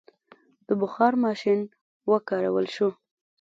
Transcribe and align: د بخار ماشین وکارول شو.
د 0.67 0.69
بخار 0.81 1.13
ماشین 1.25 1.59
وکارول 2.09 2.65
شو. 2.75 2.89